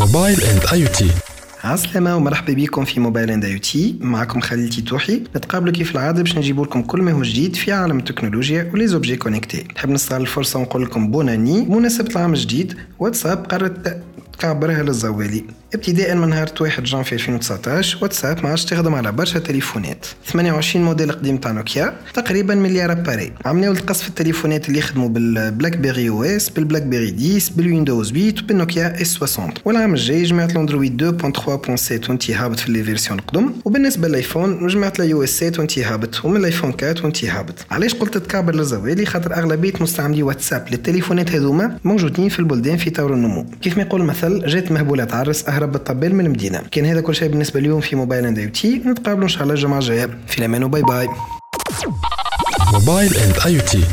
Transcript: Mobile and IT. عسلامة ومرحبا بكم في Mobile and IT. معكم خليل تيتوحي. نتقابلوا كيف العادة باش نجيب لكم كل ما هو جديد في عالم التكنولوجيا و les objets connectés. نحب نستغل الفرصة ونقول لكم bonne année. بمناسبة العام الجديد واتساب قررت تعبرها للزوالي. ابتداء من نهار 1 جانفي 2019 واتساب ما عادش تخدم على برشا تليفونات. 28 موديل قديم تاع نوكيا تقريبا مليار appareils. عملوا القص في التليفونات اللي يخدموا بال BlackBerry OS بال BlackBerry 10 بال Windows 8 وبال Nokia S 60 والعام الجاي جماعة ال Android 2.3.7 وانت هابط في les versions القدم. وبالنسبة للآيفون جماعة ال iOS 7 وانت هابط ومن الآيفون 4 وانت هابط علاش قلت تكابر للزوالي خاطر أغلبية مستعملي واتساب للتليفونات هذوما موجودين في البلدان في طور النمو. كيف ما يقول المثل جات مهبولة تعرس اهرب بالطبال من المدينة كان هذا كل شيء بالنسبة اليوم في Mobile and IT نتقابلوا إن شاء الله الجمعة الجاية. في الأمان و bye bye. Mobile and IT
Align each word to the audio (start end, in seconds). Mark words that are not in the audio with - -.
Mobile 0.00 0.40
and 0.40 0.62
IT. 0.72 1.10
عسلامة 1.64 2.16
ومرحبا 2.16 2.52
بكم 2.52 2.84
في 2.84 3.00
Mobile 3.00 3.30
and 3.30 3.44
IT. 3.44 3.98
معكم 4.00 4.40
خليل 4.40 4.68
تيتوحي. 4.68 5.22
نتقابلوا 5.36 5.72
كيف 5.72 5.92
العادة 5.92 6.22
باش 6.22 6.38
نجيب 6.38 6.60
لكم 6.60 6.82
كل 6.82 7.02
ما 7.02 7.12
هو 7.12 7.22
جديد 7.22 7.56
في 7.56 7.72
عالم 7.72 7.98
التكنولوجيا 7.98 8.70
و 8.72 8.75
les 8.75 8.86
objets 8.86 9.16
connectés. 9.16 9.68
نحب 9.76 9.90
نستغل 9.90 10.20
الفرصة 10.20 10.58
ونقول 10.58 10.82
لكم 10.82 11.10
bonne 11.10 11.33
année. 11.33 11.60
بمناسبة 11.60 12.10
العام 12.12 12.32
الجديد 12.32 12.76
واتساب 12.98 13.46
قررت 13.46 14.02
تعبرها 14.38 14.82
للزوالي. 14.82 15.44
ابتداء 15.74 16.14
من 16.14 16.28
نهار 16.28 16.48
1 16.60 16.82
جانفي 16.84 17.12
2019 17.12 17.98
واتساب 18.02 18.42
ما 18.42 18.48
عادش 18.48 18.64
تخدم 18.64 18.94
على 18.94 19.12
برشا 19.12 19.38
تليفونات. 19.38 20.06
28 20.26 20.84
موديل 20.84 21.12
قديم 21.12 21.36
تاع 21.36 21.50
نوكيا 21.50 21.96
تقريبا 22.14 22.54
مليار 22.54 22.92
appareils. 22.92 23.32
عملوا 23.44 23.74
القص 23.74 24.02
في 24.02 24.08
التليفونات 24.08 24.68
اللي 24.68 24.78
يخدموا 24.78 25.08
بال 25.08 25.19
BlackBerry 25.19 25.76
OS 25.76 26.48
بال 26.48 26.82
BlackBerry 26.82 27.36
10 27.36 27.54
بال 27.56 27.68
Windows 27.68 28.08
8 28.10 28.34
وبال 28.42 28.64
Nokia 28.64 29.02
S 29.02 29.06
60 29.06 29.54
والعام 29.64 29.94
الجاي 29.94 30.22
جماعة 30.22 30.52
ال 30.52 30.61
Android 30.61 31.22
2.3.7 31.22 32.08
وانت 32.08 32.30
هابط 32.30 32.58
في 32.58 32.72
les 32.72 32.84
versions 32.84 33.18
القدم. 33.18 33.52
وبالنسبة 33.64 34.08
للآيفون 34.08 34.66
جماعة 34.66 35.00
ال 35.00 35.24
iOS 35.24 35.30
7 35.38 35.58
وانت 35.58 35.78
هابط 35.78 36.24
ومن 36.24 36.36
الآيفون 36.36 36.72
4 36.82 37.04
وانت 37.04 37.24
هابط 37.24 37.66
علاش 37.70 37.94
قلت 37.94 38.18
تكابر 38.18 38.54
للزوالي 38.54 39.06
خاطر 39.06 39.34
أغلبية 39.34 39.72
مستعملي 39.80 40.22
واتساب 40.22 40.66
للتليفونات 40.70 41.30
هذوما 41.30 41.78
موجودين 41.84 42.28
في 42.28 42.38
البلدان 42.38 42.76
في 42.76 42.90
طور 42.90 43.14
النمو. 43.14 43.46
كيف 43.62 43.76
ما 43.76 43.82
يقول 43.82 44.00
المثل 44.00 44.46
جات 44.46 44.72
مهبولة 44.72 45.04
تعرس 45.04 45.44
اهرب 45.64 45.72
بالطبال 45.72 46.14
من 46.14 46.26
المدينة 46.26 46.62
كان 46.70 46.86
هذا 46.86 47.00
كل 47.00 47.14
شيء 47.14 47.28
بالنسبة 47.28 47.60
اليوم 47.60 47.80
في 47.80 47.96
Mobile 47.96 48.26
and 48.26 48.52
IT 48.52 48.82
نتقابلوا 48.86 49.24
إن 49.24 49.28
شاء 49.28 49.42
الله 49.42 49.54
الجمعة 49.54 49.78
الجاية. 49.78 50.18
في 50.26 50.38
الأمان 50.38 50.64
و 50.64 50.69
bye 50.69 50.82
bye. 50.82 51.08
Mobile 52.72 53.16
and 53.16 53.34
IT 53.46 53.84